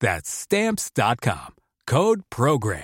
That's 0.00 0.28
Stamps.com. 0.28 1.54
Code 1.86 2.22
Program. 2.30 2.82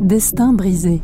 Destin 0.00 0.52
brisé. 0.52 1.00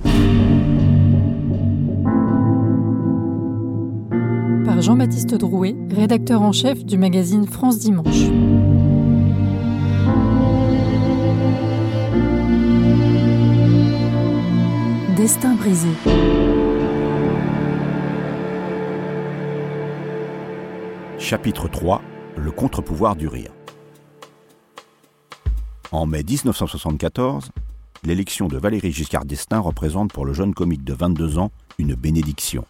Par 4.64 4.82
Jean-Baptiste 4.82 5.34
Drouet, 5.34 5.74
rédacteur 5.90 6.42
en 6.42 6.52
chef 6.52 6.84
du 6.84 6.98
magazine 6.98 7.46
France 7.46 7.78
Dimanche. 7.78 8.28
Destin 15.16 15.54
brisé. 15.54 15.88
Chapitre 21.30 21.68
3 21.68 22.00
Le 22.38 22.50
contre-pouvoir 22.50 23.14
du 23.14 23.28
rire. 23.28 23.50
En 25.92 26.06
mai 26.06 26.22
1974, 26.22 27.50
l'élection 28.02 28.48
de 28.48 28.56
Valéry 28.56 28.92
Giscard 28.92 29.26
d'Estaing 29.26 29.60
représente 29.60 30.10
pour 30.10 30.24
le 30.24 30.32
jeune 30.32 30.54
comique 30.54 30.84
de 30.84 30.94
22 30.94 31.36
ans 31.36 31.50
une 31.76 31.94
bénédiction. 31.94 32.64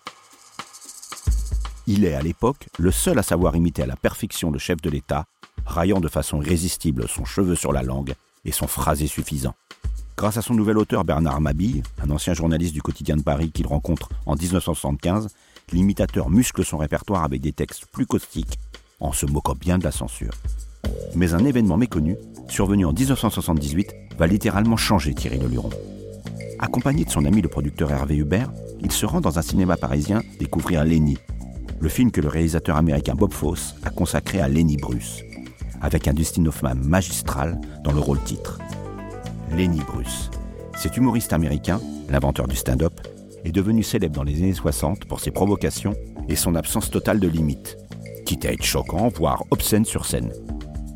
Il 1.87 2.05
est 2.05 2.15
à 2.15 2.21
l'époque 2.21 2.67
le 2.81 2.91
seul 2.91 3.21
à 3.21 3.23
savoir 3.23 3.55
imiter 3.55 3.85
à 3.85 3.87
la 3.87 3.95
perfection 3.95 4.51
le 4.51 4.59
chef 4.59 4.81
de 4.81 4.91
l'État, 4.91 5.27
raillant 5.65 6.01
de 6.01 6.09
façon 6.09 6.43
irrésistible 6.43 7.07
son 7.07 7.25
cheveu 7.25 7.55
sur 7.55 7.73
la 7.73 7.85
langue 7.85 8.15
et 8.45 8.51
son 8.51 8.67
phrasé 8.67 9.07
suffisant. 9.07 9.55
Grâce 10.17 10.37
à 10.37 10.43
son 10.43 10.55
nouvel 10.55 10.79
auteur 10.79 11.05
Bernard 11.05 11.41
Mabille, 11.41 11.85
un 12.03 12.11
ancien 12.11 12.35
journaliste 12.35 12.75
du 12.75 12.83
quotidien 12.83 13.17
de 13.17 13.23
Paris 13.23 13.53
qu'il 13.53 13.69
rencontre 13.69 14.09
en 14.27 14.35
1975, 14.35 15.29
l'imitateur 15.73 16.31
muscle 16.31 16.65
son 16.65 16.79
répertoire 16.79 17.25
avec 17.25 17.41
des 17.41 17.53
textes 17.53 17.87
plus 17.87 18.07
caustiques, 18.07 18.59
en 19.01 19.13
se 19.13 19.27
moquant 19.27 19.55
bien 19.55 19.79
de 19.79 19.85
la 19.85 19.93
censure. 19.93 20.33
Mais 21.15 21.35
un 21.35 21.45
événement 21.45 21.77
méconnu, 21.77 22.17
survenu 22.49 22.85
en 22.85 22.93
1978, 22.93 23.95
va 24.19 24.27
littéralement 24.27 24.77
changer 24.77 25.15
Thierry 25.15 25.39
Leluron. 25.39 25.71
Accompagné 26.59 27.05
de 27.05 27.11
son 27.11 27.25
ami 27.25 27.41
le 27.41 27.49
producteur 27.49 27.91
Hervé 27.91 28.17
Hubert, 28.17 28.53
il 28.81 28.91
se 28.91 29.07
rend 29.07 29.21
dans 29.21 29.39
un 29.39 29.43
cinéma 29.43 29.77
parisien 29.77 30.23
découvrir 30.41 30.85
Lenny, 30.85 31.17
le 31.81 31.89
film 31.89 32.11
que 32.11 32.21
le 32.21 32.29
réalisateur 32.29 32.77
américain 32.77 33.15
Bob 33.15 33.33
Fosse 33.33 33.75
a 33.85 33.91
consacré 33.91 34.41
à 34.41 34.49
Lenny 34.49 34.77
Bruce, 34.77 35.23
avec 35.81 36.09
un 36.09 36.13
Dustin 36.13 36.47
Hoffman 36.47 36.75
magistral 36.75 37.61
dans 37.85 37.93
le 37.93 38.01
rôle 38.01 38.23
titre. 38.25 38.59
Lenny 39.53 39.81
Bruce. 39.81 40.31
Cet 40.77 40.97
humoriste 40.97 41.33
américain, 41.33 41.81
l'inventeur 42.09 42.49
du 42.49 42.57
stand-up, 42.57 43.01
est 43.49 43.53
devenu 43.53 43.83
célèbre 43.83 44.15
dans 44.15 44.23
les 44.23 44.37
années 44.37 44.53
60 44.53 45.07
pour 45.07 45.21
ses 45.21 45.31
provocations 45.31 45.95
et 46.29 46.37
son 46.37 46.55
absence 46.55 46.91
totale 46.91 47.19
de 47.19 47.29
limites, 47.29 47.79
quitte 48.27 48.45
à 48.45 48.53
être 48.53 48.63
choquant, 48.63 49.09
voire 49.09 49.45
obscène 49.51 49.85
sur 49.85 50.05
scène. 50.05 50.33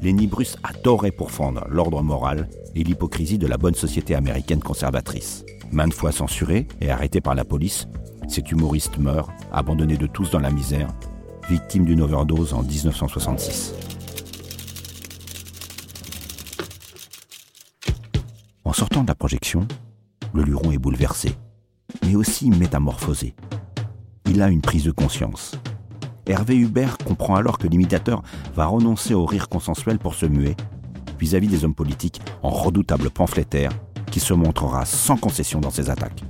Lenny 0.02 0.26
Bruce 0.26 0.56
adorait 0.62 1.12
pourfendre 1.12 1.64
l'ordre 1.68 2.02
moral 2.02 2.48
et 2.74 2.84
l'hypocrisie 2.84 3.38
de 3.38 3.46
la 3.46 3.56
bonne 3.56 3.74
société 3.74 4.14
américaine 4.14 4.60
conservatrice. 4.60 5.44
Maintes 5.70 5.94
fois 5.94 6.12
censuré 6.12 6.68
et 6.80 6.90
arrêté 6.90 7.20
par 7.20 7.34
la 7.34 7.44
police, 7.44 7.86
cet 8.28 8.50
humoriste 8.52 8.98
meurt, 8.98 9.30
abandonné 9.52 9.96
de 9.96 10.06
tous 10.06 10.30
dans 10.30 10.40
la 10.40 10.50
misère, 10.50 10.88
victime 11.48 11.84
d'une 11.84 12.02
overdose 12.02 12.52
en 12.52 12.62
1966. 12.62 13.74
En 18.64 18.72
sortant 18.72 19.02
de 19.02 19.08
la 19.08 19.14
projection, 19.14 19.66
le 20.34 20.42
Luron 20.42 20.72
est 20.72 20.78
bouleversé 20.78 21.34
mais 22.04 22.14
aussi 22.14 22.50
métamorphosé. 22.50 23.34
Il 24.26 24.42
a 24.42 24.48
une 24.48 24.60
prise 24.60 24.84
de 24.84 24.90
conscience. 24.90 25.52
Hervé 26.26 26.56
Hubert 26.56 26.98
comprend 26.98 27.34
alors 27.34 27.58
que 27.58 27.66
l'imitateur 27.66 28.22
va 28.54 28.66
renoncer 28.66 29.14
au 29.14 29.26
rire 29.26 29.48
consensuel 29.48 29.98
pour 29.98 30.14
se 30.14 30.26
muer 30.26 30.56
vis-à-vis 31.18 31.48
des 31.48 31.64
hommes 31.64 31.74
politiques 31.74 32.20
en 32.42 32.50
redoutable 32.50 33.10
pamphlétaire 33.10 33.70
qui 34.10 34.20
se 34.20 34.34
montrera 34.34 34.84
sans 34.84 35.16
concession 35.16 35.60
dans 35.60 35.70
ses 35.70 35.90
attaques. 35.90 36.22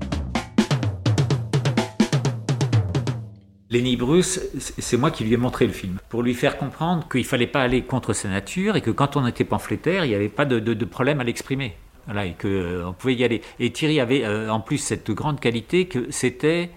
Lenny 3.71 3.97
Bruce, 3.97 4.39
c'est 4.59 4.99
moi 4.99 5.11
qui 5.11 5.25
lui 5.25 5.33
ai 5.33 5.39
montré 5.39 5.67
le 5.67 5.73
film, 5.73 5.99
pour 6.11 6.23
lui 6.23 6.35
faire 6.35 6.59
comprendre 6.59 7.09
qu'il 7.09 7.23
ne 7.23 7.27
fallait 7.27 7.47
pas 7.47 7.63
aller 7.63 7.83
contre 7.83 8.13
sa 8.13 8.29
nature 8.29 8.77
et 8.77 8.83
que 8.83 8.91
quand 8.91 9.17
on 9.17 9.27
était 9.27 9.45
pamphlétaire, 9.45 10.05
il 10.05 10.09
n'y 10.09 10.15
avait 10.15 10.29
pas 10.29 10.45
de, 10.45 10.61
de 10.61 10.85
problème 10.85 11.21
à 11.21 11.25
l'exprimer. 11.25 11.75
Et 12.09 12.33
qu'on 12.33 12.49
euh, 12.49 12.91
pouvait 12.99 13.15
y 13.15 13.25
aller. 13.25 13.43
Et 13.61 13.71
Thierry 13.71 14.01
avait 14.01 14.25
euh, 14.25 14.51
en 14.51 14.61
plus 14.61 14.79
cette 14.79 15.11
grande 15.11 15.41
qualité 15.41 15.87
que 15.87 16.11
c'était 16.11 16.71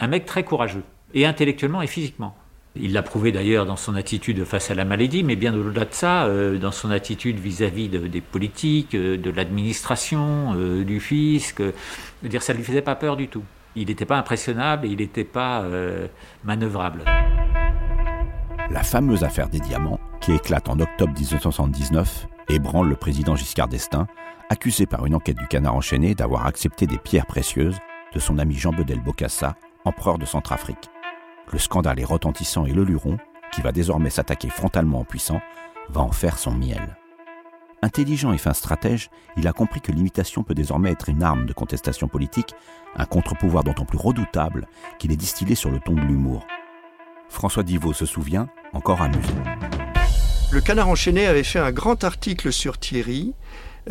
un 0.00 0.06
mec 0.06 0.26
très 0.26 0.44
courageux, 0.44 0.82
et 1.14 1.24
intellectuellement 1.24 1.82
et 1.82 1.86
physiquement. 1.86 2.36
Il 2.78 2.92
l'a 2.92 3.02
prouvé 3.02 3.32
d'ailleurs 3.32 3.64
dans 3.64 3.76
son 3.76 3.94
attitude 3.94 4.44
face 4.44 4.70
à 4.70 4.74
la 4.74 4.84
maladie, 4.84 5.24
mais 5.24 5.34
bien 5.34 5.54
au-delà 5.54 5.86
de 5.86 5.94
ça, 5.94 6.26
euh, 6.26 6.58
dans 6.58 6.72
son 6.72 6.90
attitude 6.90 7.38
vis-à-vis 7.38 7.88
des 7.88 8.20
politiques, 8.20 8.94
de 8.94 9.30
l'administration, 9.30 10.54
du 10.54 11.00
fisc. 11.00 11.62
dire, 12.22 12.42
ça 12.42 12.52
ne 12.52 12.58
lui 12.58 12.64
faisait 12.64 12.82
pas 12.82 12.94
peur 12.94 13.16
du 13.16 13.28
tout. 13.28 13.44
Il 13.76 13.86
n'était 13.86 14.04
pas 14.04 14.18
impressionnable 14.18 14.86
et 14.86 14.90
il 14.90 14.98
n'était 14.98 15.24
pas 15.24 15.64
manœuvrable. 16.44 17.04
La 18.70 18.82
fameuse 18.82 19.24
affaire 19.24 19.48
des 19.48 19.60
diamants, 19.60 20.00
qui 20.20 20.32
éclate 20.32 20.68
en 20.68 20.78
octobre 20.80 21.14
1979, 21.18 22.26
ébranle 22.48 22.88
le 22.88 22.96
président 22.96 23.36
Giscard 23.36 23.68
d'Estaing, 23.68 24.06
accusé 24.48 24.86
par 24.86 25.06
une 25.06 25.14
enquête 25.14 25.36
du 25.36 25.46
Canard 25.46 25.74
enchaîné 25.74 26.14
d'avoir 26.14 26.46
accepté 26.46 26.86
des 26.86 26.98
pierres 26.98 27.26
précieuses 27.26 27.78
de 28.14 28.20
son 28.20 28.38
ami 28.38 28.54
Jean 28.54 28.72
Bedel 28.72 29.00
Bokassa, 29.00 29.56
empereur 29.84 30.18
de 30.18 30.24
Centrafrique. 30.24 30.90
Le 31.52 31.58
scandale 31.58 32.00
est 32.00 32.04
retentissant 32.04 32.66
et 32.66 32.72
le 32.72 32.84
Luron, 32.84 33.18
qui 33.52 33.60
va 33.60 33.72
désormais 33.72 34.10
s'attaquer 34.10 34.48
frontalement 34.48 35.00
en 35.00 35.04
puissant, 35.04 35.40
va 35.88 36.00
en 36.00 36.12
faire 36.12 36.38
son 36.38 36.52
miel. 36.52 36.96
Intelligent 37.82 38.32
et 38.32 38.38
fin 38.38 38.54
stratège, 38.54 39.10
il 39.36 39.46
a 39.46 39.52
compris 39.52 39.80
que 39.80 39.92
l'imitation 39.92 40.42
peut 40.42 40.54
désormais 40.54 40.90
être 40.90 41.08
une 41.08 41.22
arme 41.22 41.46
de 41.46 41.52
contestation 41.52 42.08
politique, 42.08 42.54
un 42.96 43.04
contre-pouvoir 43.04 43.64
d'autant 43.64 43.84
plus 43.84 43.98
redoutable 43.98 44.66
qu'il 44.98 45.12
est 45.12 45.16
distillé 45.16 45.54
sur 45.54 45.70
le 45.70 45.78
ton 45.78 45.94
de 45.94 46.00
l'humour. 46.00 46.46
François 47.28 47.62
Divot 47.62 47.92
se 47.92 48.06
souvient, 48.06 48.48
encore 48.72 49.02
amusé. 49.02 49.34
Le 50.52 50.60
Canard 50.60 50.88
enchaîné 50.88 51.26
avait 51.26 51.42
fait 51.42 51.58
un 51.58 51.72
grand 51.72 52.04
article 52.04 52.52
sur 52.52 52.78
Thierry 52.78 53.34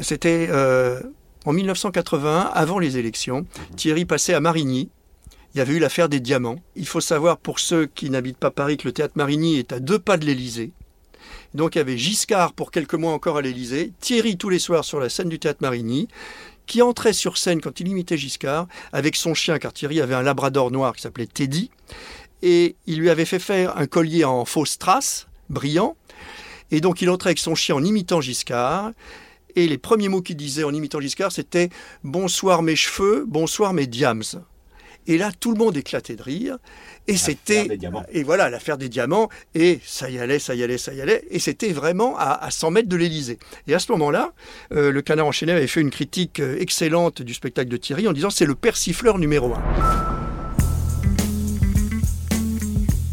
c'était 0.02 0.48
euh, 0.50 1.00
en 1.46 1.54
1981, 1.54 2.52
avant 2.54 2.80
les 2.80 2.98
élections. 2.98 3.46
Thierry 3.76 4.06
passait 4.06 4.34
à 4.34 4.40
Marigny. 4.40 4.90
Il 5.54 5.60
y 5.60 5.62
avait 5.62 5.74
eu 5.74 5.80
l'affaire 5.80 6.10
des 6.10 6.20
diamants. 6.20 6.60
Il 6.76 6.86
faut 6.86 7.02
savoir, 7.02 7.38
pour 7.38 7.60
ceux 7.60 7.86
qui 7.86 8.10
n'habitent 8.10 8.38
pas 8.38 8.52
Paris, 8.52 8.78
que 8.78 8.88
le 8.88 8.92
théâtre 8.92 9.14
Marigny 9.16 9.58
est 9.58 9.72
à 9.72 9.80
deux 9.80 10.00
pas 10.00 10.18
de 10.18 10.26
l'Élysée. 10.26 10.72
Donc 11.54 11.76
il 11.76 11.78
y 11.78 11.82
avait 11.82 11.98
Giscard 11.98 12.52
pour 12.52 12.72
quelques 12.72 12.96
mois 12.96 13.14
encore 13.14 13.38
à 13.38 13.42
l'Élysée, 13.42 13.94
Thierry 14.02 14.38
tous 14.38 14.50
les 14.50 14.60
soirs 14.60 14.84
sur 14.84 15.00
la 15.00 15.08
scène 15.08 15.30
du 15.30 15.40
théâtre 15.40 15.60
Marigny, 15.62 16.10
qui 16.66 16.82
entrait 16.82 17.14
sur 17.14 17.38
scène 17.38 17.62
quand 17.62 17.80
il 17.80 17.88
imitait 17.88 18.18
Giscard 18.18 18.68
avec 18.92 19.16
son 19.16 19.34
chien, 19.34 19.58
car 19.58 19.72
Thierry 19.72 20.02
avait 20.02 20.16
un 20.16 20.22
labrador 20.22 20.70
noir 20.70 20.94
qui 20.94 21.02
s'appelait 21.02 21.28
Teddy, 21.28 21.72
et 22.42 22.76
il 22.86 23.00
lui 23.00 23.10
avait 23.10 23.24
fait 23.24 23.40
faire 23.40 23.78
un 23.78 23.88
collier 23.88 24.26
en 24.26 24.44
fausse 24.44 24.72
strass, 24.72 25.28
brillant, 25.50 25.96
et 26.76 26.82
donc 26.82 27.02
il 27.02 27.10
entrait 27.10 27.30
avec 27.30 27.40
son 27.40 27.56
chien 27.56 27.76
en 27.76 27.84
imitant 27.84 28.20
Giscard, 28.20 28.92
et 29.56 29.68
les 29.70 29.78
premiers 29.78 30.10
mots 30.10 30.22
qu'il 30.22 30.36
disait 30.36 30.66
en 30.66 30.74
imitant 30.74 31.00
Giscard, 31.00 31.32
c'était 31.32 31.70
Bonsoir 32.04 32.62
mes 32.62 32.76
cheveux, 32.76 33.24
bonsoir 33.26 33.72
mes 33.72 33.88
diams. 33.88 34.24
Et 35.08 35.18
là, 35.18 35.32
tout 35.40 35.54
le 35.54 35.58
monde 35.58 35.78
éclatait 35.78 36.16
de 36.16 36.24
rire. 36.24 36.58
Et 37.08 37.16
c'était. 37.16 37.68
Et 38.12 38.24
voilà, 38.24 38.50
l'affaire 38.50 38.78
des 38.78 38.90
diamants. 38.90 39.30
Et 39.54 39.80
ça 39.86 40.10
y 40.10 40.20
allait, 40.20 40.40
ça 40.40 40.56
y 40.56 40.64
allait, 40.64 40.78
ça 40.78 40.94
y 40.94 41.00
allait. 41.00 41.24
Et 41.30 41.40
c'était 41.40 41.72
vraiment 41.72 42.18
à, 42.18 42.50
100 42.50 42.72
mètres 42.72 42.90
de 42.90 42.98
l'Élysée. 42.98 43.38
Et 43.68 43.74
à 43.74 43.80
ce 43.80 43.92
moment-là, 43.94 44.34
euh, 44.74 44.92
le 44.92 45.02
Canard 45.02 45.28
enchaîné 45.28 45.54
avait 45.54 45.68
fait 45.68 45.82
une 45.82 45.92
critique 45.92 46.40
euh, 46.42 46.60
excellente 46.60 47.22
du 47.22 47.34
spectacle 47.34 47.70
de 47.70 47.78
Thierry 47.78 48.08
en 48.08 48.14
disant 48.14 48.32
c'est 48.32 48.46
le 48.46 48.56
persifleur 48.56 49.18
numéro 49.18 49.54
un. 49.54 50.15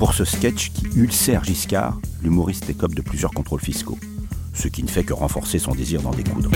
Pour 0.03 0.15
ce 0.15 0.25
sketch 0.25 0.73
qui 0.73 0.87
ulcère 0.97 1.45
Giscard, 1.45 1.97
l'humoriste 2.25 2.69
écope 2.69 2.93
de 2.93 3.03
plusieurs 3.03 3.31
contrôles 3.31 3.61
fiscaux, 3.61 4.01
ce 4.53 4.67
qui 4.67 4.83
ne 4.83 4.89
fait 4.89 5.05
que 5.05 5.13
renforcer 5.13 5.61
son 5.61 5.77
désir 5.77 6.03
d'en 6.03 6.11
découdre. 6.11 6.51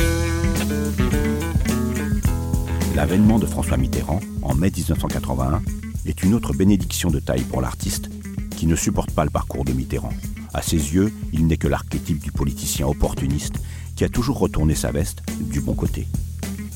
L'avènement 2.97 3.39
de 3.39 3.47
François 3.47 3.77
Mitterrand, 3.77 4.19
en 4.43 4.57
mai 4.57 4.73
1981, 4.77 5.63
est 6.07 6.25
une 6.25 6.35
autre 6.35 6.55
bénédiction 6.55 7.09
de 7.09 7.21
taille 7.21 7.45
pour 7.45 7.61
l'artiste, 7.61 8.11
qui 8.57 8.67
ne 8.67 8.75
supporte 8.75 9.13
pas 9.13 9.25
le 9.25 9.31
parcours 9.31 9.65
de 9.65 9.73
Mitterrand. 9.73 10.13
À 10.53 10.61
ses 10.61 10.95
yeux, 10.95 11.13
il 11.33 11.47
n'est 11.47 11.57
que 11.57 11.69
l'archétype 11.69 12.19
du 12.19 12.33
politicien 12.33 12.89
opportuniste 12.89 13.61
qui 13.95 14.03
a 14.03 14.09
toujours 14.09 14.41
retourné 14.41 14.75
sa 14.75 14.91
veste 14.91 15.23
du 15.39 15.61
bon 15.61 15.75
côté. 15.75 16.09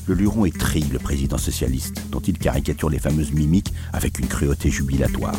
Le 0.07 0.13
Luron 0.13 0.49
tri 0.57 0.85
le 0.89 0.99
président 0.99 1.37
socialiste, 1.37 2.01
dont 2.11 2.21
il 2.21 2.37
caricature 2.37 2.89
les 2.89 2.99
fameuses 2.99 3.33
mimiques 3.33 3.73
avec 3.91 4.19
une 4.19 4.27
cruauté 4.27 4.69
jubilatoire. 4.69 5.35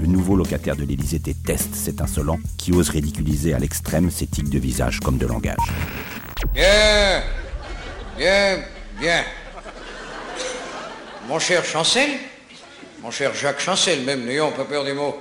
Le 0.00 0.06
nouveau 0.06 0.36
locataire 0.36 0.76
de 0.76 0.84
l'Élysée 0.84 1.18
déteste 1.18 1.74
cet 1.74 2.00
insolent 2.00 2.38
qui 2.58 2.72
ose 2.72 2.90
ridiculiser 2.90 3.54
à 3.54 3.58
l'extrême 3.58 4.10
ses 4.10 4.26
tics 4.26 4.50
de 4.50 4.58
visage 4.58 5.00
comme 5.00 5.18
de 5.18 5.26
langage. 5.26 5.56
Bien, 6.54 7.22
bien, 8.16 8.58
bien. 9.00 9.24
Mon 11.28 11.38
cher 11.38 11.64
Chancel, 11.64 12.10
mon 13.02 13.10
cher 13.10 13.34
Jacques 13.34 13.60
Chancel, 13.60 14.02
même, 14.02 14.24
n'ayons 14.24 14.52
pas 14.52 14.64
peur 14.64 14.84
des 14.84 14.92
mots. 14.92 15.16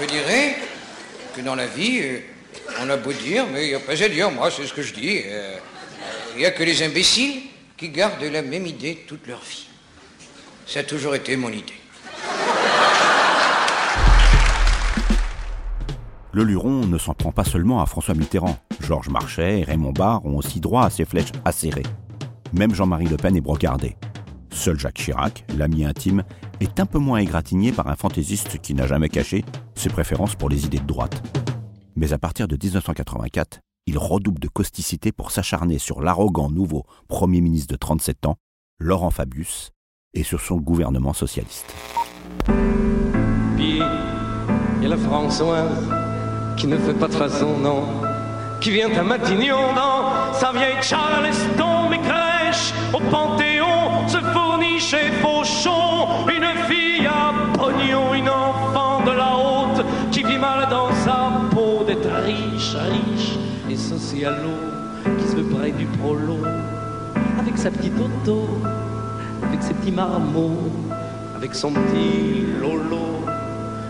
Je 0.00 0.06
dirais 0.06 0.56
que 1.36 1.40
dans 1.40 1.54
la 1.54 1.66
vie, 1.66 2.00
euh, 2.02 2.18
on 2.80 2.90
a 2.90 2.96
beau 2.96 3.12
dire, 3.12 3.44
mais 3.52 3.66
il 3.66 3.68
n'y 3.68 3.74
a 3.74 3.80
pas 3.80 4.02
à 4.02 4.08
dire, 4.08 4.30
moi, 4.30 4.50
c'est 4.50 4.66
ce 4.66 4.72
que 4.72 4.82
je 4.82 4.94
dis. 4.94 5.22
Euh, 5.26 5.56
il 6.34 6.38
n'y 6.38 6.46
a 6.46 6.50
que 6.50 6.62
les 6.62 6.82
imbéciles 6.82 7.42
qui 7.82 7.88
gardent 7.88 8.22
la 8.22 8.42
même 8.42 8.64
idée 8.64 9.04
toute 9.08 9.26
leur 9.26 9.40
vie. 9.40 9.66
Ça 10.68 10.78
a 10.78 10.82
toujours 10.84 11.16
été 11.16 11.34
mon 11.36 11.48
idée. 11.48 11.74
Le 16.30 16.44
Luron 16.44 16.86
ne 16.86 16.96
s'en 16.96 17.12
prend 17.14 17.32
pas 17.32 17.42
seulement 17.42 17.82
à 17.82 17.86
François 17.86 18.14
Mitterrand. 18.14 18.56
Georges 18.78 19.08
Marchais 19.08 19.58
et 19.58 19.64
Raymond 19.64 19.90
Barre 19.90 20.24
ont 20.24 20.36
aussi 20.36 20.60
droit 20.60 20.84
à 20.84 20.90
ses 20.90 21.04
flèches 21.04 21.32
acérées. 21.44 21.82
Même 22.52 22.72
Jean-Marie 22.72 23.08
Le 23.08 23.16
Pen 23.16 23.36
est 23.36 23.40
brocardé. 23.40 23.96
Seul 24.52 24.78
Jacques 24.78 24.98
Chirac, 24.98 25.44
l'ami 25.56 25.84
intime, 25.84 26.22
est 26.60 26.78
un 26.78 26.86
peu 26.86 27.00
moins 27.00 27.18
égratigné 27.18 27.72
par 27.72 27.88
un 27.88 27.96
fantaisiste 27.96 28.60
qui 28.60 28.74
n'a 28.74 28.86
jamais 28.86 29.08
caché 29.08 29.44
ses 29.74 29.88
préférences 29.88 30.36
pour 30.36 30.48
les 30.48 30.66
idées 30.66 30.78
de 30.78 30.86
droite. 30.86 31.20
Mais 31.96 32.12
à 32.12 32.18
partir 32.18 32.46
de 32.46 32.54
1984, 32.54 33.58
il 33.92 33.98
redouble 33.98 34.38
de 34.38 34.48
causticité 34.48 35.12
pour 35.12 35.30
s'acharner 35.30 35.78
sur 35.78 36.00
l'arrogant 36.00 36.48
nouveau 36.48 36.86
Premier 37.08 37.42
ministre 37.42 37.70
de 37.74 37.76
37 37.76 38.24
ans, 38.24 38.36
Laurent 38.78 39.10
Fabius, 39.10 39.70
et 40.14 40.22
sur 40.22 40.40
son 40.40 40.56
gouvernement 40.56 41.12
socialiste. 41.12 41.74
Puis, 43.56 43.82
il 44.78 44.82
y 44.82 44.86
a 44.86 44.88
la 44.88 44.96
Françoise 44.96 45.90
qui 46.56 46.68
ne 46.68 46.78
fait 46.78 46.94
pas 46.94 47.08
de 47.08 47.12
façon, 47.12 47.58
non, 47.58 47.84
qui 48.62 48.70
vient 48.70 48.90
à 48.96 49.02
Matignon 49.02 49.74
dans 49.76 50.32
sa 50.32 50.52
vieille 50.52 50.80
Charleston, 50.80 51.90
mes 51.90 52.00
crèches 52.00 52.72
au 52.94 53.00
Panthéon 53.10 54.08
se 54.08 54.22
fournit 54.32 54.80
chez 54.80 55.12
Fauchon, 55.20 56.26
une 56.28 56.48
fille 56.66 57.06
à 57.06 57.34
pognon, 57.58 58.14
une 58.14 58.30
enfant 58.30 59.04
de 59.04 59.10
la 59.10 59.36
haute 59.36 59.84
qui 60.10 60.22
vit 60.22 60.38
mal 60.38 60.66
dans 60.70 60.90
sa 61.04 61.42
peau 61.50 61.84
d'être 61.84 62.10
riche, 62.24 62.74
riche 62.74 63.11
et 64.02 64.16
socialo, 64.16 64.50
qui 65.18 65.24
se 65.28 65.36
veut 65.36 65.70
du 65.72 65.86
prolo, 65.98 66.38
avec 67.38 67.56
sa 67.56 67.70
petite 67.70 67.94
auto, 67.98 68.48
avec 69.42 69.62
ses 69.62 69.74
petits 69.74 69.92
marmots, 69.92 70.70
avec 71.36 71.54
son 71.54 71.72
petit 71.72 72.44
lolo 72.60 73.24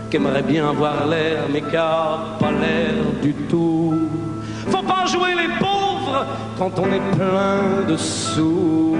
qu'aimerait 0.09 0.43
bien 0.43 0.69
avoir 0.69 1.07
l'air, 1.07 1.43
mais 1.51 1.61
qui 1.61 1.71
pas 1.71 2.51
l'air 2.51 2.93
du 3.21 3.33
tout. 3.49 3.93
Faut 4.67 4.83
pas 4.83 5.05
jouer 5.05 5.33
les 5.35 5.49
pauvres 5.59 6.25
quand 6.57 6.79
on 6.79 6.85
est 6.85 7.15
plein 7.15 7.87
de 7.87 7.97
sous. 7.97 8.95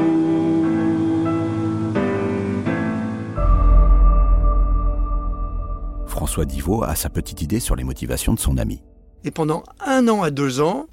François 6.07 6.45
Divot 6.45 6.83
a 6.83 6.95
sa 6.95 7.09
petite 7.09 7.41
idée 7.41 7.59
sur 7.59 7.75
les 7.75 7.83
motivations 7.83 8.33
de 8.33 8.39
son 8.39 8.57
ami. 8.57 8.81
Et 9.23 9.31
pendant 9.31 9.63
un 9.79 10.07
an 10.07 10.23
à 10.23 10.31
deux 10.31 10.59
ans, 10.59 10.87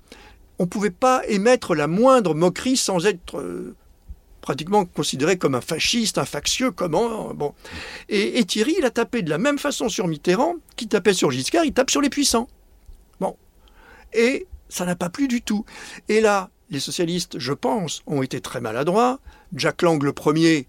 on 0.58 0.64
ne 0.64 0.68
pouvait 0.68 0.90
pas 0.90 1.22
émettre 1.26 1.74
la 1.74 1.86
moindre 1.86 2.34
moquerie 2.34 2.76
sans 2.76 3.06
être 3.06 3.38
euh, 3.38 3.74
pratiquement 4.40 4.84
considéré 4.84 5.38
comme 5.38 5.54
un 5.54 5.60
fasciste, 5.60 6.18
un 6.18 6.24
factieux, 6.24 6.70
comment 6.70 7.34
bon. 7.34 7.54
Et, 8.08 8.44
Thierry, 8.44 8.74
il 8.78 8.84
a 8.84 8.90
tapé 8.90 9.22
de 9.22 9.30
la 9.30 9.38
même 9.38 9.58
façon 9.58 9.88
sur 9.88 10.06
Mitterrand 10.06 10.56
qu'il 10.76 10.88
tapait 10.88 11.14
sur 11.14 11.30
Giscard, 11.30 11.64
il 11.64 11.72
tape 11.72 11.90
sur 11.90 12.00
les 12.00 12.10
puissants. 12.10 12.48
Bon. 13.20 13.36
Et 14.12 14.46
ça 14.68 14.84
n'a 14.84 14.96
pas 14.96 15.08
plu 15.08 15.28
du 15.28 15.42
tout. 15.42 15.64
Et 16.08 16.20
là, 16.20 16.50
les 16.70 16.80
socialistes, 16.80 17.38
je 17.38 17.52
pense, 17.52 18.02
ont 18.06 18.22
été 18.22 18.40
très 18.40 18.60
maladroits. 18.60 19.18
Jack 19.54 19.82
Lang, 19.82 20.02
le 20.02 20.12
premier, 20.12 20.68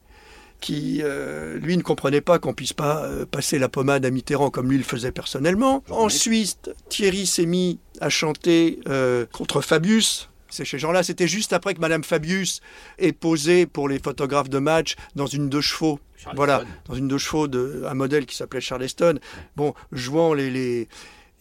qui, 0.61 1.01
euh, 1.03 1.57
lui, 1.57 1.75
ne 1.75 1.81
comprenait 1.81 2.21
pas 2.21 2.39
qu'on 2.39 2.53
puisse 2.53 2.73
pas 2.73 3.03
euh, 3.03 3.25
passer 3.25 3.59
la 3.59 3.67
pommade 3.67 4.05
à 4.05 4.11
Mitterrand 4.11 4.49
comme 4.49 4.69
lui 4.69 4.77
le 4.77 4.83
faisait 4.83 5.11
personnellement. 5.11 5.83
Ensuite, 5.89 6.71
Thierry 6.87 7.25
s'est 7.25 7.45
mis 7.45 7.79
à 7.99 8.09
chanter 8.09 8.79
euh, 8.87 9.25
contre 9.33 9.61
Fabius, 9.61 10.29
ces 10.51 10.65
gens-là, 10.77 11.01
c'était 11.01 11.27
juste 11.27 11.53
après 11.53 11.73
que 11.73 11.79
Madame 11.79 12.03
Fabius 12.03 12.61
ait 12.99 13.13
posé 13.13 13.65
pour 13.65 13.87
les 13.87 13.99
photographes 13.99 14.49
de 14.49 14.59
match 14.59 14.95
dans 15.15 15.25
une 15.25 15.49
deux 15.49 15.61
chevaux. 15.61 15.99
Voilà, 16.35 16.63
dans 16.85 16.93
une 16.93 17.07
deux 17.07 17.17
chevaux 17.17 17.47
de 17.47 17.83
un 17.87 17.93
modèle 17.93 18.25
qui 18.25 18.35
s'appelait 18.35 18.61
Charleston. 18.61 19.17
Bon, 19.55 19.73
jouant 19.91 20.33
les, 20.33 20.51
les, 20.51 20.87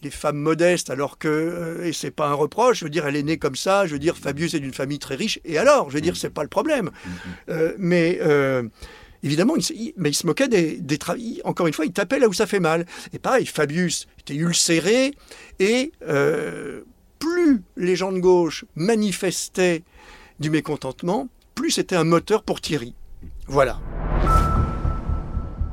femmes 0.09 0.37
modestes, 0.37 0.89
alors 0.89 1.19
que 1.19 1.81
et 1.83 1.93
c'est 1.93 2.09
pas 2.09 2.29
un 2.29 2.33
reproche. 2.33 2.79
Je 2.79 2.85
veux 2.85 2.89
dire, 2.89 3.05
elle 3.05 3.15
est 3.15 3.23
née 3.23 3.37
comme 3.37 3.55
ça. 3.55 3.85
Je 3.85 3.93
veux 3.93 3.99
dire, 3.99 4.17
Fabius 4.17 4.53
est 4.53 4.59
d'une 4.59 4.73
famille 4.73 4.97
très 4.97 5.15
riche. 5.15 5.39
Et 5.45 5.57
alors, 5.57 5.89
je 5.89 5.95
veux 5.95 6.01
dire, 6.01 6.13
mm. 6.13 6.17
c'est 6.17 6.29
pas 6.33 6.43
le 6.43 6.49
problème. 6.49 6.85
Mm, 6.85 7.09
mm. 7.09 7.13
Euh, 7.49 7.73
mais 7.77 8.17
euh, 8.21 8.63
Évidemment, 9.23 9.55
il, 9.55 9.93
mais 9.97 10.09
il 10.09 10.13
se 10.13 10.25
moquait 10.25 10.47
des, 10.47 10.79
des 10.79 10.97
Encore 11.43 11.67
une 11.67 11.73
fois, 11.73 11.85
il 11.85 11.91
tapait 11.91 12.19
là 12.19 12.27
où 12.27 12.33
ça 12.33 12.47
fait 12.47 12.59
mal. 12.59 12.85
Et 13.13 13.19
pareil, 13.19 13.45
Fabius 13.45 14.07
était 14.19 14.35
ulcéré 14.35 15.13
et 15.59 15.91
plus 17.19 17.63
les 17.77 17.95
gens 17.95 18.11
de 18.11 18.19
gauche 18.19 18.65
manifestaient 18.75 19.83
du 20.39 20.49
mécontentement, 20.49 21.29
plus 21.55 21.71
c'était 21.71 21.95
un 21.95 22.03
moteur 22.03 22.43
pour 22.43 22.59
Thierry. 22.59 22.95
Voilà. 23.47 23.79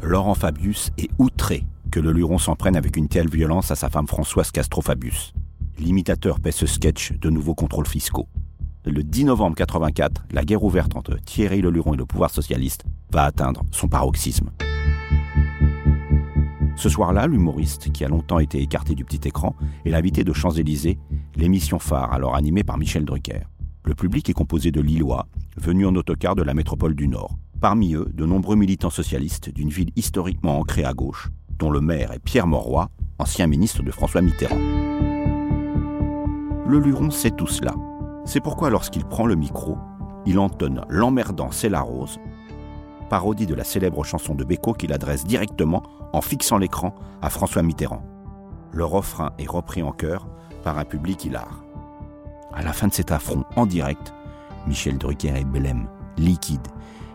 Laurent 0.02 0.34
Fabius 0.34 0.90
est 0.98 1.10
outré 1.18 1.64
que 1.90 2.00
le 2.00 2.12
Luron 2.12 2.38
s'en 2.38 2.54
prenne 2.54 2.76
avec 2.76 2.96
une 2.96 3.08
telle 3.08 3.28
violence 3.28 3.70
à 3.70 3.76
sa 3.76 3.88
femme 3.88 4.06
Françoise 4.06 4.50
Castro-Fabius. 4.50 5.32
L'imitateur 5.78 6.38
paie 6.38 6.52
ce 6.52 6.66
sketch 6.66 7.12
de 7.12 7.30
nouveaux 7.30 7.54
contrôles 7.54 7.86
fiscaux. 7.86 8.28
Le 8.90 9.04
10 9.04 9.24
novembre 9.24 9.54
84, 9.54 10.24
la 10.32 10.44
guerre 10.44 10.64
ouverte 10.64 10.96
entre 10.96 11.16
Thierry 11.20 11.60
Le 11.60 11.68
Luron 11.68 11.92
et 11.92 11.98
le 11.98 12.06
pouvoir 12.06 12.30
socialiste 12.30 12.84
va 13.12 13.24
atteindre 13.24 13.62
son 13.70 13.86
paroxysme. 13.86 14.50
Ce 16.74 16.88
soir-là, 16.88 17.26
l'humoriste, 17.26 17.92
qui 17.92 18.02
a 18.06 18.08
longtemps 18.08 18.38
été 18.38 18.62
écarté 18.62 18.94
du 18.94 19.04
petit 19.04 19.28
écran, 19.28 19.54
est 19.84 19.90
l'invité 19.90 20.24
de 20.24 20.32
Champs-Élysées, 20.32 20.98
l'émission 21.36 21.78
phare 21.78 22.14
alors 22.14 22.34
animée 22.34 22.64
par 22.64 22.78
Michel 22.78 23.04
Drucker. 23.04 23.42
Le 23.84 23.94
public 23.94 24.30
est 24.30 24.32
composé 24.32 24.70
de 24.70 24.80
Lillois, 24.80 25.26
venus 25.58 25.86
en 25.86 25.94
autocar 25.94 26.34
de 26.34 26.42
la 26.42 26.54
métropole 26.54 26.94
du 26.94 27.08
Nord. 27.08 27.36
Parmi 27.60 27.94
eux, 27.94 28.08
de 28.14 28.24
nombreux 28.24 28.56
militants 28.56 28.88
socialistes 28.88 29.50
d'une 29.50 29.68
ville 29.68 29.90
historiquement 29.96 30.58
ancrée 30.58 30.84
à 30.84 30.94
gauche, 30.94 31.28
dont 31.58 31.70
le 31.70 31.82
maire 31.82 32.12
est 32.12 32.20
Pierre 32.20 32.46
Mauroy, 32.46 32.88
ancien 33.18 33.48
ministre 33.48 33.82
de 33.82 33.90
François 33.90 34.22
Mitterrand. 34.22 34.56
Le 36.66 36.78
Luron 36.78 37.10
sait 37.10 37.32
tout 37.32 37.46
cela. 37.46 37.74
C'est 38.28 38.40
pourquoi 38.42 38.68
lorsqu'il 38.68 39.06
prend 39.06 39.24
le 39.24 39.36
micro, 39.36 39.78
il 40.26 40.38
entonne 40.38 40.84
L'emmerdant 40.90 41.50
c'est 41.50 41.70
la 41.70 41.80
rose, 41.80 42.18
parodie 43.08 43.46
de 43.46 43.54
la 43.54 43.64
célèbre 43.64 44.04
chanson 44.04 44.34
de 44.34 44.44
Beko 44.44 44.74
qu'il 44.74 44.92
adresse 44.92 45.24
directement 45.24 45.82
en 46.12 46.20
fixant 46.20 46.58
l'écran 46.58 46.94
à 47.22 47.30
François 47.30 47.62
Mitterrand. 47.62 48.02
Le 48.70 48.84
refrain 48.84 49.30
est 49.38 49.48
repris 49.48 49.82
en 49.82 49.92
chœur 49.92 50.28
par 50.62 50.76
un 50.76 50.84
public 50.84 51.24
hilar. 51.24 51.64
À 52.52 52.62
la 52.62 52.74
fin 52.74 52.88
de 52.88 52.92
cet 52.92 53.12
affront 53.12 53.44
en 53.56 53.64
direct, 53.64 54.12
Michel 54.66 54.98
Drucker 54.98 55.34
est 55.34 55.44
blême, 55.44 55.88
liquide. 56.18 56.68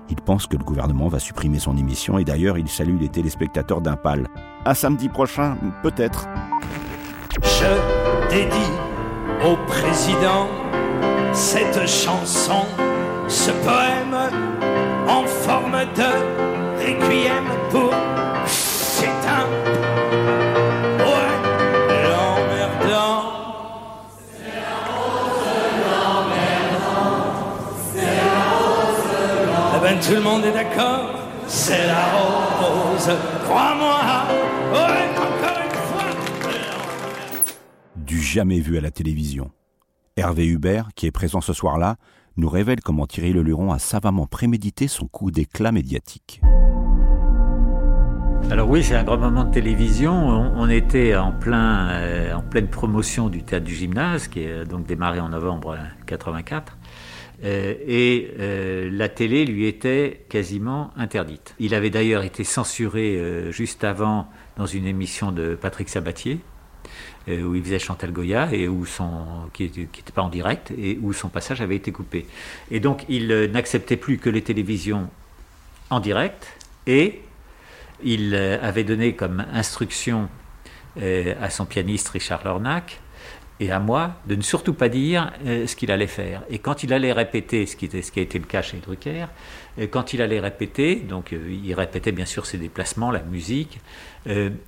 Il 0.09 0.15
pense 0.15 0.47
que 0.47 0.57
le 0.57 0.63
gouvernement 0.63 1.09
va 1.09 1.19
supprimer 1.19 1.59
son 1.59 1.77
émission 1.77 2.17
et 2.17 2.23
d'ailleurs 2.23 2.57
il 2.57 2.67
salue 2.67 2.99
les 2.99 3.09
téléspectateurs 3.09 3.81
d'Impal. 3.81 4.27
À 4.65 4.73
samedi 4.73 5.09
prochain, 5.09 5.57
peut-être. 5.83 6.27
Je 7.39 8.31
dédie 8.31 8.71
au 9.45 9.55
président 9.67 10.47
cette 11.33 11.87
chanson, 11.87 12.65
ce 13.27 13.51
poème 13.51 14.17
en 15.07 15.23
forme 15.25 15.85
de 15.95 16.11
requiem 16.79 17.47
pour 17.71 17.93
c'est 18.45 19.07
un 19.27 19.45
ouais 20.99 21.35
l'emmerdant. 22.09 23.23
Eh 29.75 29.79
ben 29.81 29.99
tout 29.99 30.13
le 30.13 30.21
monde 30.21 30.45
est 30.45 30.51
d'accord, 30.51 31.09
c'est 31.47 31.87
la 31.87 32.05
rose, 32.13 33.11
crois-moi, 33.45 33.99
ouais 34.71 35.03
encore 35.17 35.59
une 35.65 35.71
fois. 35.71 36.05
Du 37.95 38.21
jamais 38.21 38.59
vu 38.59 38.77
à 38.77 38.81
la 38.81 38.91
télévision. 38.91 39.51
Hervé 40.15 40.45
Hubert, 40.45 40.89
qui 40.95 41.07
est 41.07 41.11
présent 41.11 41.41
ce 41.41 41.53
soir-là, 41.53 41.97
nous 42.37 42.49
révèle 42.49 42.81
comment 42.81 43.07
Thierry 43.07 43.33
Leluron 43.33 43.71
a 43.71 43.79
savamment 43.79 44.27
prémédité 44.27 44.87
son 44.87 45.07
coup 45.07 45.31
d'éclat 45.31 45.71
médiatique. 45.71 46.41
Alors 48.51 48.69
oui, 48.69 48.83
c'est 48.83 48.95
un 48.95 49.03
grand 49.03 49.17
moment 49.17 49.45
de 49.45 49.51
télévision. 49.51 50.13
On, 50.13 50.69
était 50.69 51.13
euh, 51.13 51.21
en 51.21 52.41
pleine 52.41 52.67
promotion 52.67 53.29
du 53.29 53.43
théâtre 53.43 53.65
du 53.65 53.73
gymnase, 53.73 54.27
qui 54.27 54.41
est 54.41 54.65
donc 54.65 54.85
démarré 54.85 55.19
en 55.19 55.29
novembre 55.29 55.77
84. 56.05 56.77
Euh, 57.43 57.73
et 57.85 58.31
euh, 58.39 58.89
la 58.91 59.09
télé 59.09 59.45
lui 59.45 59.65
était 59.65 60.25
quasiment 60.29 60.91
interdite. 60.95 61.55
Il 61.59 61.73
avait 61.73 61.89
d'ailleurs 61.89 62.23
été 62.23 62.43
censuré 62.43 63.17
euh, 63.17 63.51
juste 63.51 63.83
avant 63.83 64.29
dans 64.55 64.65
une 64.65 64.85
émission 64.85 65.31
de 65.31 65.55
Patrick 65.55 65.89
Sabatier, 65.89 66.33
euh, 66.33 66.52
où 67.27 67.55
il 67.55 67.63
faisait 67.63 67.79
Chantal 67.79 68.11
Goya 68.11 68.49
et 68.51 68.67
où 68.67 68.85
son, 68.85 69.49
qui 69.53 69.63
n'était 69.63 70.11
pas 70.13 70.21
en 70.21 70.29
direct 70.29 70.71
et 70.77 70.99
où 71.01 71.13
son 71.13 71.29
passage 71.29 71.61
avait 71.61 71.75
été 71.75 71.91
coupé. 71.91 72.25
Et 72.71 72.79
donc 72.79 73.05
il 73.09 73.31
euh, 73.31 73.47
n'acceptait 73.47 73.97
plus 73.97 74.17
que 74.17 74.29
les 74.29 74.41
télévisions 74.41 75.09
en 75.89 75.99
direct 75.99 76.47
et 76.87 77.21
il 78.03 78.35
euh, 78.35 78.57
avait 78.61 78.83
donné 78.83 79.15
comme 79.15 79.45
instruction 79.53 80.29
euh, 81.01 81.33
à 81.41 81.49
son 81.49 81.65
pianiste 81.65 82.09
Richard 82.09 82.43
Lornac 82.43 82.99
et 83.63 83.71
à 83.71 83.79
moi 83.79 84.11
de 84.27 84.35
ne 84.35 84.41
surtout 84.41 84.73
pas 84.73 84.89
dire 84.89 85.31
euh, 85.45 85.65
ce 85.67 85.75
qu'il 85.75 85.91
allait 85.91 86.07
faire. 86.07 86.43
Et 86.49 86.59
quand 86.59 86.83
il 86.83 86.93
allait 86.93 87.13
répéter, 87.13 87.65
ce 87.65 87.75
qui, 87.75 87.85
était, 87.85 88.01
ce 88.01 88.11
qui 88.11 88.19
a 88.19 88.23
été 88.23 88.37
le 88.37 88.45
cas 88.45 88.61
chez 88.61 88.77
Drucker, 88.77 89.27
euh, 89.79 89.87
quand 89.89 90.13
il 90.13 90.21
allait 90.21 90.39
répéter, 90.39 90.95
donc 90.95 91.31
euh, 91.31 91.59
il 91.63 91.73
répétait 91.73 92.11
bien 92.11 92.25
sûr 92.25 92.45
ses 92.45 92.57
déplacements, 92.57 93.11
la 93.11 93.23
musique, 93.23 93.79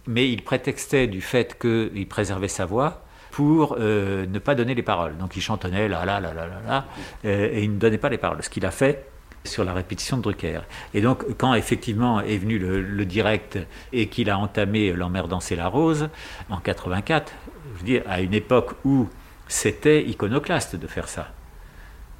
mais 0.05 0.29
il 0.29 0.43
prétextait 0.43 1.07
du 1.07 1.21
fait 1.21 1.57
qu'il 1.57 2.07
préservait 2.09 2.49
sa 2.49 2.65
voix 2.65 3.05
pour 3.31 3.77
ne 3.79 4.39
pas 4.39 4.53
donner 4.53 4.75
les 4.75 4.83
paroles. 4.83 5.15
Donc 5.17 5.37
il 5.37 5.41
chantonnait 5.41 5.87
là, 5.87 6.03
là, 6.03 6.19
là, 6.19 6.33
là, 6.33 6.45
là, 6.45 6.61
là, 6.67 6.85
et 7.23 7.63
il 7.63 7.73
ne 7.73 7.77
donnait 7.77 7.97
pas 7.97 8.09
les 8.09 8.17
paroles. 8.17 8.43
Ce 8.43 8.49
qu'il 8.49 8.65
a 8.65 8.71
fait 8.71 9.05
sur 9.47 9.63
la 9.63 9.73
répétition 9.73 10.17
de 10.17 10.21
Drucker. 10.21 10.61
Et 10.93 11.01
donc, 11.01 11.23
quand 11.37 11.53
effectivement 11.53 12.21
est 12.21 12.37
venu 12.37 12.59
le, 12.59 13.05
direct 13.05 13.59
et 13.93 14.07
qu'il 14.07 14.29
a 14.29 14.37
entamé 14.37 14.91
L'emmerdant 14.91 15.39
c'est 15.39 15.55
la 15.55 15.67
rose 15.67 16.09
en 16.49 16.57
84, 16.57 17.31
je 17.73 17.79
veux 17.79 17.85
dire, 17.85 18.03
à 18.07 18.21
une 18.21 18.33
époque 18.33 18.71
où 18.83 19.07
c'était 19.47 20.03
iconoclaste 20.03 20.75
de 20.75 20.87
faire 20.87 21.07
ça. 21.07 21.31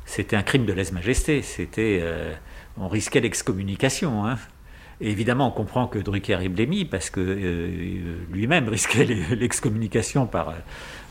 C'était 0.05 0.35
un 0.35 0.43
crime 0.43 0.65
de 0.65 0.73
lèse-majesté. 0.73 1.41
C'était, 1.41 1.99
euh, 2.01 2.33
on 2.77 2.87
risquait 2.87 3.21
l'excommunication. 3.21 4.25
Hein. 4.25 4.37
Évidemment, 5.01 5.49
on 5.49 5.51
comprend 5.51 5.87
que 5.87 5.99
Drucker 5.99 6.37
est 6.41 6.49
blémi 6.49 6.85
parce 6.85 7.09
que 7.09 7.19
euh, 7.19 8.15
lui-même 8.31 8.69
risquait 8.69 9.05
l'excommunication 9.35 10.25
par, 10.25 10.49
euh, 10.49 10.53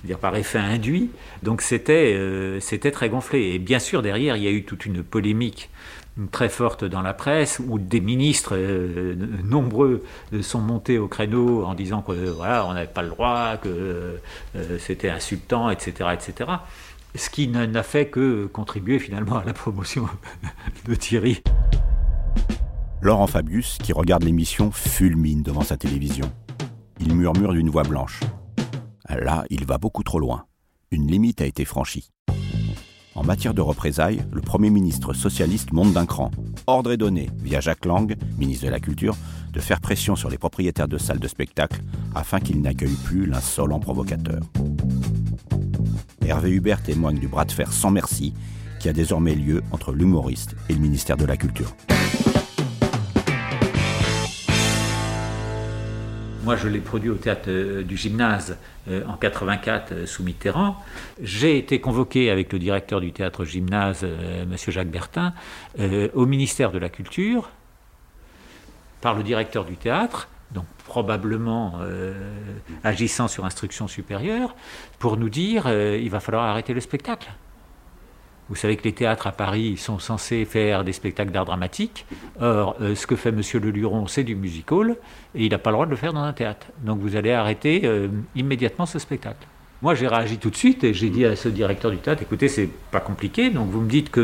dire, 0.04 0.18
par 0.18 0.34
effet 0.36 0.58
induit. 0.58 1.10
Donc 1.42 1.60
c'était 1.60 2.14
euh, 2.14 2.60
c'était 2.60 2.90
très 2.90 3.10
gonflé. 3.10 3.54
Et 3.54 3.58
bien 3.58 3.78
sûr, 3.78 4.00
derrière, 4.00 4.36
il 4.36 4.42
y 4.42 4.46
a 4.46 4.50
eu 4.50 4.64
toute 4.64 4.86
une 4.86 5.02
polémique 5.02 5.70
très 6.30 6.48
forte 6.48 6.84
dans 6.84 7.02
la 7.02 7.12
presse 7.12 7.60
où 7.66 7.78
des 7.78 8.00
ministres 8.00 8.56
nombreux 9.42 10.04
sont 10.42 10.60
montés 10.60 10.96
au 10.96 11.08
créneau 11.08 11.64
en 11.64 11.74
disant 11.74 12.02
que 12.02 12.12
voilà, 12.12 12.64
on 12.66 12.74
n'avait 12.74 12.86
pas 12.86 13.02
le 13.02 13.08
droit, 13.08 13.56
que 13.56 14.20
c'était 14.78 15.10
insultant, 15.10 15.70
etc., 15.70 16.10
etc. 16.14 16.50
Ce 17.16 17.30
qui 17.30 17.48
n'a 17.48 17.82
fait 17.82 18.06
que 18.06 18.46
contribuer 18.46 19.00
finalement 19.00 19.38
à 19.38 19.44
la 19.44 19.54
promotion 19.54 20.06
de 20.86 20.94
Thierry. 20.94 21.42
Laurent 23.04 23.26
Fabius, 23.26 23.76
qui 23.82 23.92
regarde 23.92 24.22
l'émission, 24.22 24.70
fulmine 24.70 25.42
devant 25.42 25.60
sa 25.60 25.76
télévision. 25.76 26.24
Il 27.00 27.14
murmure 27.14 27.52
d'une 27.52 27.68
voix 27.68 27.82
blanche. 27.82 28.20
Là, 29.10 29.44
il 29.50 29.66
va 29.66 29.76
beaucoup 29.76 30.02
trop 30.02 30.18
loin. 30.18 30.46
Une 30.90 31.06
limite 31.06 31.42
a 31.42 31.44
été 31.44 31.66
franchie. 31.66 32.10
En 33.14 33.22
matière 33.22 33.52
de 33.52 33.60
représailles, 33.60 34.22
le 34.32 34.40
Premier 34.40 34.70
ministre 34.70 35.12
socialiste 35.12 35.74
monte 35.74 35.92
d'un 35.92 36.06
cran. 36.06 36.30
Ordre 36.66 36.92
est 36.92 36.96
donné, 36.96 37.28
via 37.42 37.60
Jacques 37.60 37.84
Lang, 37.84 38.16
ministre 38.38 38.64
de 38.64 38.70
la 38.70 38.80
Culture, 38.80 39.18
de 39.52 39.60
faire 39.60 39.82
pression 39.82 40.16
sur 40.16 40.30
les 40.30 40.38
propriétaires 40.38 40.88
de 40.88 40.96
salles 40.96 41.20
de 41.20 41.28
spectacle 41.28 41.82
afin 42.14 42.40
qu'ils 42.40 42.62
n'accueillent 42.62 42.96
plus 43.04 43.26
l'insolent 43.26 43.80
provocateur. 43.80 44.40
Hervé 46.26 46.52
Hubert 46.52 46.82
témoigne 46.82 47.18
du 47.18 47.28
bras 47.28 47.44
de 47.44 47.52
fer 47.52 47.70
sans 47.70 47.90
merci 47.90 48.32
qui 48.80 48.88
a 48.88 48.94
désormais 48.94 49.34
lieu 49.34 49.62
entre 49.72 49.92
l'humoriste 49.92 50.56
et 50.70 50.72
le 50.72 50.80
ministère 50.80 51.18
de 51.18 51.26
la 51.26 51.36
Culture. 51.36 51.76
Moi, 56.44 56.56
je 56.56 56.68
l'ai 56.68 56.80
produit 56.80 57.08
au 57.08 57.14
théâtre 57.14 57.48
euh, 57.48 57.82
du 57.82 57.96
gymnase 57.96 58.58
euh, 58.88 59.02
en 59.06 59.16
84 59.16 59.92
euh, 59.92 60.06
sous 60.06 60.22
Mitterrand. 60.22 60.76
J'ai 61.22 61.56
été 61.56 61.80
convoqué 61.80 62.30
avec 62.30 62.52
le 62.52 62.58
directeur 62.58 63.00
du 63.00 63.12
théâtre 63.12 63.46
gymnase, 63.46 64.06
Monsieur 64.46 64.70
Jacques 64.70 64.90
Bertin, 64.90 65.32
au 66.12 66.26
ministère 66.26 66.70
de 66.70 66.78
la 66.78 66.88
Culture 66.88 67.50
par 69.00 69.14
le 69.14 69.22
directeur 69.22 69.64
du 69.64 69.76
théâtre, 69.76 70.28
donc 70.52 70.66
probablement 70.84 71.78
agissant 72.82 73.28
sur 73.28 73.44
instruction 73.44 73.88
supérieure, 73.88 74.54
pour 74.98 75.16
nous 75.16 75.28
dire 75.28 75.64
euh, 75.66 75.98
il 76.00 76.10
va 76.10 76.20
falloir 76.20 76.44
arrêter 76.44 76.74
le 76.74 76.80
spectacle. 76.80 77.28
Vous 78.50 78.56
savez 78.56 78.76
que 78.76 78.84
les 78.84 78.92
théâtres 78.92 79.26
à 79.26 79.32
Paris 79.32 79.78
sont 79.78 79.98
censés 79.98 80.44
faire 80.44 80.84
des 80.84 80.92
spectacles 80.92 81.30
d'art 81.30 81.46
dramatique. 81.46 82.04
Or, 82.40 82.76
euh, 82.80 82.94
ce 82.94 83.06
que 83.06 83.16
fait 83.16 83.32
Monsieur 83.32 83.58
Leluron, 83.58 84.06
c'est 84.06 84.22
du 84.22 84.36
musical, 84.36 84.96
et 85.34 85.46
il 85.46 85.50
n'a 85.50 85.58
pas 85.58 85.70
le 85.70 85.74
droit 85.74 85.86
de 85.86 85.90
le 85.90 85.96
faire 85.96 86.12
dans 86.12 86.22
un 86.22 86.32
théâtre. 86.34 86.66
Donc 86.82 87.00
vous 87.00 87.16
allez 87.16 87.32
arrêter 87.32 87.82
euh, 87.84 88.08
immédiatement 88.36 88.84
ce 88.84 88.98
spectacle. 88.98 89.46
Moi, 89.80 89.94
j'ai 89.94 90.08
réagi 90.08 90.36
tout 90.38 90.50
de 90.50 90.56
suite 90.56 90.84
et 90.84 90.92
j'ai 90.92 91.08
dit 91.08 91.24
à 91.24 91.36
ce 91.36 91.48
directeur 91.48 91.90
du 91.90 91.98
théâtre, 91.98 92.22
écoutez, 92.22 92.48
c'est 92.48 92.68
pas 92.90 93.00
compliqué, 93.00 93.50
donc 93.50 93.70
vous 93.70 93.80
me 93.80 93.88
dites 93.88 94.10
que 94.10 94.20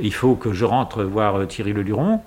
euh, 0.00 0.10
faut 0.10 0.36
que 0.36 0.52
je 0.52 0.64
rentre 0.64 1.04
voir 1.04 1.46
Thierry 1.46 1.74
Leluron, 1.74 2.20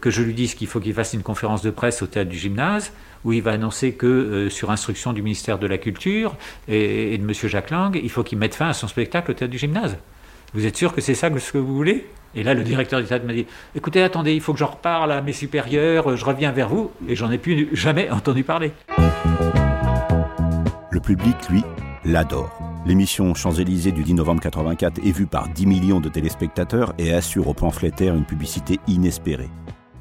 que 0.00 0.10
je 0.10 0.22
lui 0.22 0.34
dise 0.34 0.54
qu'il 0.54 0.66
faut 0.66 0.80
qu'il 0.80 0.94
fasse 0.94 1.12
une 1.12 1.22
conférence 1.22 1.62
de 1.62 1.70
presse 1.70 2.02
au 2.02 2.06
théâtre 2.06 2.30
du 2.30 2.38
gymnase, 2.38 2.92
où 3.24 3.32
il 3.32 3.42
va 3.42 3.52
annoncer 3.52 3.92
que, 3.92 4.48
sur 4.48 4.70
instruction 4.70 5.12
du 5.12 5.22
ministère 5.22 5.58
de 5.58 5.66
la 5.66 5.78
Culture 5.78 6.36
et, 6.68 7.14
et 7.14 7.18
de 7.18 7.24
Monsieur 7.24 7.48
Jacques 7.48 7.70
Lang, 7.70 7.98
il 8.00 8.10
faut 8.10 8.22
qu'il 8.22 8.38
mette 8.38 8.54
fin 8.54 8.68
à 8.68 8.74
son 8.74 8.86
spectacle 8.86 9.32
au 9.32 9.34
théâtre 9.34 9.50
du 9.50 9.58
gymnase. 9.58 9.96
Vous 10.54 10.64
êtes 10.66 10.76
sûr 10.76 10.94
que 10.94 11.00
c'est 11.00 11.14
ça 11.14 11.30
que- 11.30 11.38
ce 11.38 11.52
que 11.52 11.58
vous 11.58 11.74
voulez? 11.74 12.06
Et 12.34 12.42
là, 12.42 12.54
le 12.54 12.62
directeur 12.62 13.00
du 13.00 13.06
théâtre 13.06 13.26
m'a 13.26 13.32
dit 13.32 13.46
Écoutez, 13.74 14.02
attendez, 14.02 14.34
il 14.34 14.40
faut 14.40 14.52
que 14.52 14.58
j'en 14.58 14.66
reparle 14.66 15.12
à 15.12 15.20
mes 15.22 15.32
supérieurs, 15.32 16.16
je 16.16 16.24
reviens 16.24 16.52
vers 16.52 16.68
vous. 16.68 16.90
Et 17.08 17.16
j'en 17.16 17.30
ai 17.30 17.38
plus 17.38 17.68
jamais 17.72 18.10
entendu 18.10 18.44
parler. 18.44 18.72
Le 20.90 21.00
public, 21.00 21.36
lui, 21.50 21.62
l'adore. 22.04 22.58
L'émission 22.86 23.34
Champs-Élysées 23.34 23.92
du 23.92 24.02
10 24.02 24.14
novembre 24.14 24.40
84 24.40 24.98
est 25.04 25.10
vue 25.10 25.26
par 25.26 25.48
10 25.48 25.66
millions 25.66 26.00
de 26.00 26.08
téléspectateurs 26.08 26.94
et 26.98 27.12
assure 27.12 27.48
au 27.48 27.54
pamphlétaire 27.54 28.14
une 28.14 28.24
publicité 28.24 28.78
inespérée. 28.86 29.50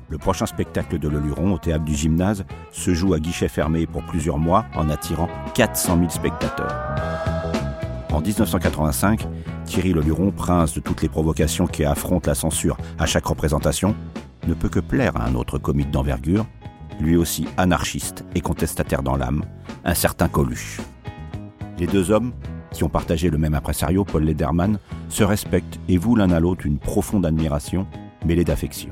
Le 0.10 0.18
prochain 0.18 0.46
spectacle 0.46 1.00
de 1.00 1.10
Leluron 1.10 1.54
au 1.54 1.58
théâtre 1.58 1.84
du 1.84 1.94
gymnase 1.94 2.46
se 2.72 2.94
joue 2.94 3.14
à 3.14 3.20
guichet 3.20 3.50
fermé 3.50 3.86
pour 3.88 4.04
plusieurs 4.04 4.38
mois 4.38 4.66
en 4.76 4.90
attirant 4.90 5.28
400 5.54 5.98
000 5.98 6.10
spectateurs. 6.10 6.74
En 8.14 8.22
1985, 8.22 9.28
Thierry 9.66 9.94
Leluron, 9.94 10.32
prince 10.32 10.74
de 10.74 10.80
toutes 10.80 11.02
les 11.02 11.10
provocations 11.10 11.68
qui 11.68 11.84
affrontent 11.84 12.30
la 12.30 12.36
censure 12.36 12.78
à 12.98 13.06
chaque 13.06 13.26
représentation, 13.26 13.96
ne 14.48 14.54
peut 14.54 14.70
que 14.70 14.80
plaire 14.80 15.18
à 15.18 15.26
un 15.26 15.36
autre 15.36 15.58
comique 15.58 15.92
d'envergure, 15.92 16.46
lui 17.00 17.18
aussi 17.18 17.48
anarchiste 17.58 18.26
et 18.34 18.42
contestataire 18.42 19.04
dans 19.04 19.18
l'âme, 19.18 19.44
un 19.84 19.94
certain 19.94 20.30
Coluche. 20.30 20.80
Les 21.78 21.86
deux 21.86 22.12
hommes, 22.12 22.32
qui 22.72 22.84
ont 22.84 22.90
partagé 22.90 23.30
le 23.30 23.38
même 23.38 23.56
impresario, 23.56 24.04
Paul 24.04 24.24
Lederman, 24.24 24.80
se 25.10 25.24
respectent 25.24 25.80
et 25.90 25.98
vouent 25.98 26.16
l'un 26.16 26.32
à 26.32 26.40
l'autre 26.40 26.66
une 26.66 26.80
profonde 26.80 27.26
admiration, 27.26 27.88
mêlée 28.26 28.46
d'affection. 28.46 28.92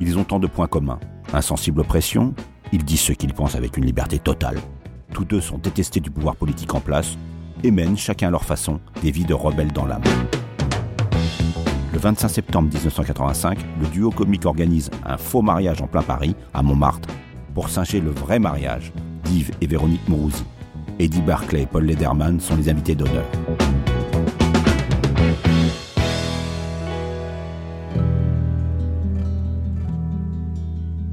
Ils 0.00 0.18
ont 0.18 0.24
tant 0.24 0.40
de 0.40 0.46
points 0.46 0.66
communs. 0.66 1.00
Insensibles 1.32 1.80
aux 1.80 1.84
pressions, 1.84 2.34
ils 2.72 2.84
disent 2.84 3.00
ce 3.00 3.12
qu'ils 3.12 3.34
pensent 3.34 3.56
avec 3.56 3.76
une 3.76 3.84
liberté 3.84 4.18
totale. 4.18 4.58
Tous 5.12 5.24
deux 5.24 5.40
sont 5.40 5.58
détestés 5.58 6.00
du 6.00 6.10
pouvoir 6.10 6.34
politique 6.36 6.74
en 6.74 6.80
place 6.80 7.16
et 7.64 7.70
mènent 7.70 7.96
chacun 7.96 8.28
à 8.28 8.30
leur 8.30 8.44
façon 8.44 8.78
des 9.02 9.10
vies 9.10 9.24
de 9.24 9.34
rebelles 9.34 9.72
dans 9.72 9.86
l'âme. 9.86 10.02
Le 11.92 11.98
25 11.98 12.28
septembre 12.28 12.68
1985, 12.68 13.58
le 13.80 13.86
duo 13.86 14.10
comique 14.10 14.44
organise 14.44 14.90
un 15.04 15.16
faux 15.16 15.42
mariage 15.42 15.80
en 15.80 15.86
plein 15.86 16.02
Paris, 16.02 16.36
à 16.52 16.62
Montmartre, 16.62 17.08
pour 17.54 17.70
singer 17.70 18.00
le 18.00 18.10
vrai 18.10 18.38
mariage 18.38 18.92
d'Yves 19.24 19.52
et 19.60 19.66
Véronique 19.66 20.06
Mourouzi. 20.08 20.44
Eddie 20.98 21.22
Barclay 21.22 21.62
et 21.62 21.66
Paul 21.66 21.84
Lederman 21.84 22.38
sont 22.38 22.56
les 22.56 22.68
invités 22.68 22.94
d'honneur. 22.94 23.24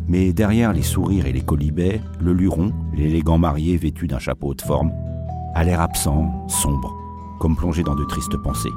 Mais 0.07 0.33
derrière 0.33 0.73
les 0.73 0.81
sourires 0.81 1.25
et 1.25 1.31
les 1.31 1.41
colibets, 1.41 2.01
le 2.19 2.33
luron, 2.33 2.73
l'élégant 2.93 3.37
marié 3.37 3.77
vêtu 3.77 4.07
d'un 4.07 4.19
chapeau 4.19 4.53
de 4.53 4.61
forme, 4.61 4.91
a 5.53 5.63
l'air 5.63 5.81
absent, 5.81 6.47
sombre, 6.47 6.95
comme 7.39 7.55
plongé 7.55 7.83
dans 7.83 7.95
de 7.95 8.05
tristes 8.05 8.37
pensées. 8.37 8.71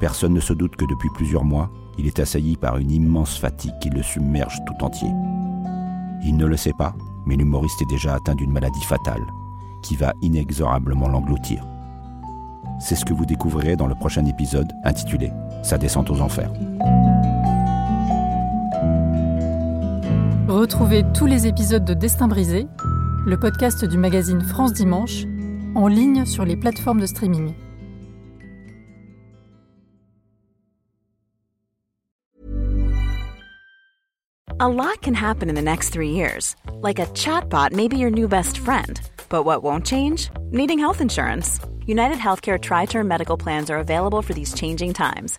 Personne 0.00 0.34
ne 0.34 0.40
se 0.40 0.52
doute 0.52 0.76
que 0.76 0.84
depuis 0.84 1.10
plusieurs 1.14 1.44
mois, 1.44 1.70
il 1.98 2.06
est 2.06 2.18
assailli 2.18 2.56
par 2.56 2.78
une 2.78 2.90
immense 2.90 3.38
fatigue 3.38 3.78
qui 3.80 3.90
le 3.90 4.02
submerge 4.02 4.58
tout 4.66 4.84
entier. 4.84 5.08
Il 6.24 6.36
ne 6.36 6.46
le 6.46 6.56
sait 6.56 6.72
pas, 6.76 6.94
mais 7.26 7.36
l'humoriste 7.36 7.80
est 7.82 7.90
déjà 7.90 8.14
atteint 8.14 8.34
d'une 8.34 8.52
maladie 8.52 8.84
fatale, 8.84 9.22
qui 9.82 9.96
va 9.96 10.12
inexorablement 10.22 11.08
l'engloutir. 11.08 11.64
C'est 12.80 12.96
ce 12.96 13.04
que 13.04 13.14
vous 13.14 13.26
découvrirez 13.26 13.76
dans 13.76 13.86
le 13.86 13.94
prochain 13.94 14.24
épisode 14.26 14.72
intitulé 14.84 15.32
Sa 15.62 15.78
descente 15.78 16.10
aux 16.10 16.20
enfers. 16.20 16.50
Retrouvez 20.48 21.04
tous 21.14 21.26
les 21.26 21.46
épisodes 21.46 21.84
de 21.84 21.94
Destin 21.94 22.28
brisé, 22.28 22.66
le 23.26 23.38
podcast 23.38 23.84
du 23.84 23.96
magazine 23.96 24.40
France 24.42 24.72
Dimanche, 24.72 25.24
en 25.74 25.88
ligne 25.88 26.24
sur 26.24 26.44
les 26.44 26.56
plateformes 26.56 27.00
de 27.00 27.06
streaming. 27.06 27.54
A 34.60 34.68
lot 34.68 35.02
can 35.02 35.14
happen 35.14 35.48
in 35.48 35.56
the 35.56 35.62
next 35.62 35.90
three 35.90 36.10
years. 36.10 36.54
Like 36.80 37.00
a 37.00 37.06
chatbot 37.06 37.72
may 37.72 37.88
be 37.88 37.98
your 37.98 38.10
new 38.10 38.28
best 38.28 38.56
friend. 38.56 39.00
But 39.28 39.42
what 39.44 39.64
won't 39.64 39.84
change? 39.84 40.30
Needing 40.52 40.78
health 40.78 41.00
insurance. 41.00 41.58
United 41.86 42.18
Healthcare 42.18 42.58
Tri 42.58 42.86
Term 42.86 43.08
Medical 43.08 43.36
Plans 43.36 43.68
are 43.68 43.78
available 43.78 44.22
for 44.22 44.32
these 44.32 44.54
changing 44.54 44.94
times. 44.94 45.38